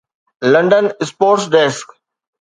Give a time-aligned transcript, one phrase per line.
[0.51, 1.87] London sports desk